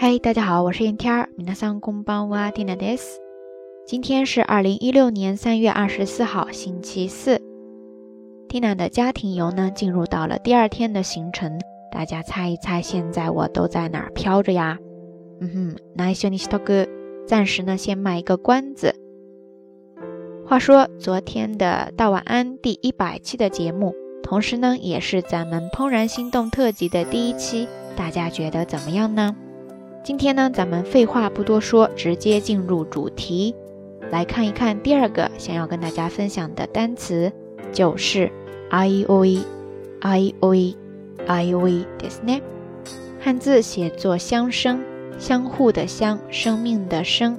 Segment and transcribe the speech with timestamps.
[0.00, 1.28] 嗨，大家好，我是燕天儿。
[1.38, 3.18] 皆さんこんばんは、ティナです。
[3.86, 7.40] 今天是二零一六年三月二十四号，星期四。
[8.48, 11.58] Tina 的家庭游呢，进入到了第二天的行程。
[11.90, 14.78] 大家猜一猜，现在我都在哪儿飘着呀？
[15.40, 16.86] 嗯哼，那修尼西托哥，
[17.26, 18.94] 暂时呢，先卖一个关子。
[20.46, 27.66] 话说，昨天的大晚安第一百期的节目，同时呢，也是咱们怦然心动特辑的第一期，
[27.96, 29.34] 大家觉得怎么样呢？
[30.02, 33.54] 今天呢，咱们废话不多说，直接进入主题，
[34.10, 37.32] 来看一看第二个想要跟大家分享的单词，
[37.72, 38.30] 就是
[38.70, 39.44] i o e
[40.00, 42.40] i o e。I O E ですね，
[43.18, 44.78] 汉字写作相生，
[45.18, 47.36] 相互的相，生命的生，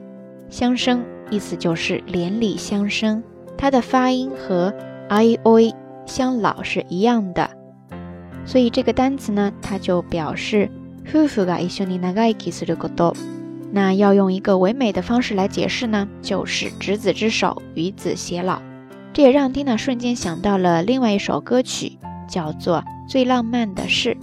[0.50, 3.24] 相生意思就是连理相生，
[3.56, 4.74] 它的发音和
[5.08, 5.74] I O E
[6.06, 7.50] 相老是一样的，
[8.46, 10.70] 所以这个单词呢，它就表示
[11.06, 13.16] 夫婦が一緒に長生きすること。
[13.72, 18.62] 那要用一个唯美的方式来解释呢，就是执子之手，与子偕老。
[19.14, 21.98] 这也让 Tina 瞬间想到了另外一首歌曲，
[22.30, 22.84] 叫做。
[23.10, 24.18] 最浪漫的事，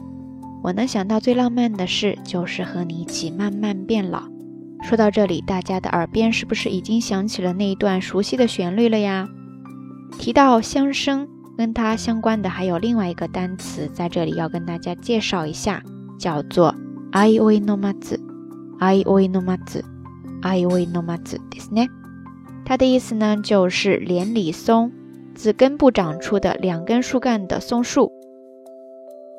[0.62, 4.24] 我能想到最浪漫的事就是和你一起慢慢变老。
[4.82, 9.26] 说到这里，大家的耳边是不是已经响起了那一段熟悉的旋律了呀？
[10.18, 15.82] 提到相生，跟它相关的还有另外一个单词，在这里要跟大家介绍一下，
[16.18, 16.74] 叫做
[17.12, 18.18] i o i no m a z
[18.80, 19.84] i o i no m a z
[20.42, 21.88] i o i no m a z ですね。
[22.64, 24.90] 它的意思呢，就是连理松，
[25.34, 28.10] 自根部长出的两根树干的松树。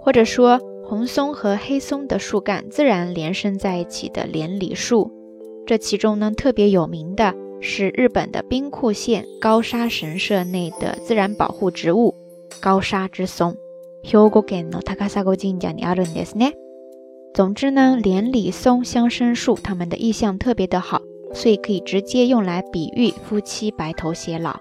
[0.01, 5.11] 或者说，红松和黑松的树干自然连生在一起的连理树，
[5.65, 12.13] 这其中呢特别有名的是日本的兵库县高沙神社内的自然保护植物
[12.61, 13.55] 高沙之松。
[17.33, 21.01] 总之呢，连理松相生树，它们的意象特别的好，
[21.33, 24.57] 所以可以直接用来比喻夫妻白头偕老。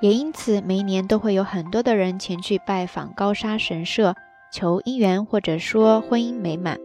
[0.00, 4.14] 也因此，每一年都会有很多的人前去拜访高沙神社。
[4.50, 6.78] 求姻缘或者说婚姻美满，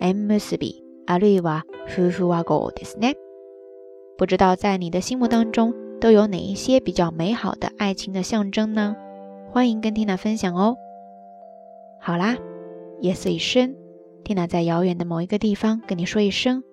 [0.00, 3.14] M S B あるいは夫婦和合ですね。
[4.18, 8.96] 不知道在你的心目当中都有哪一些比较美好的爱情的象征呢？
[9.52, 10.76] 欢迎跟 Tina 分享哦。
[12.00, 12.36] 好啦，
[13.00, 13.76] 夜色已深
[14.25, 16.63] 蒂娜在遥远的某一个地方跟你说一声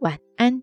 [0.00, 0.62] 晚安。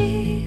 [0.00, 0.39] she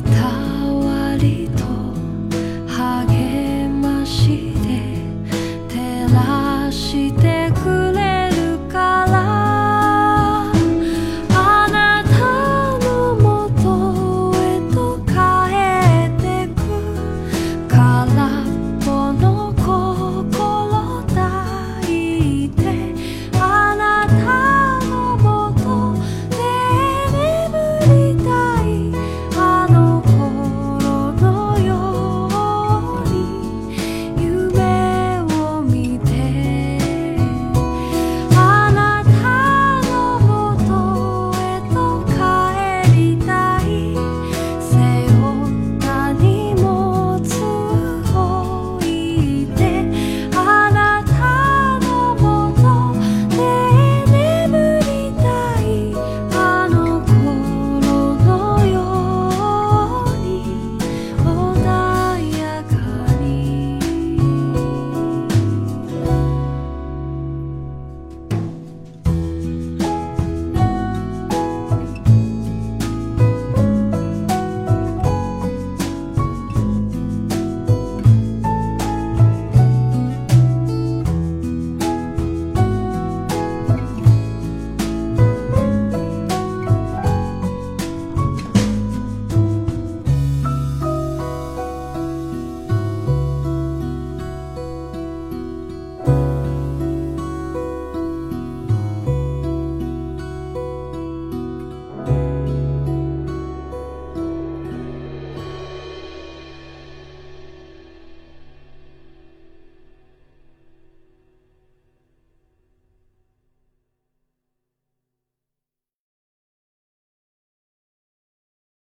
[0.00, 0.41] 他。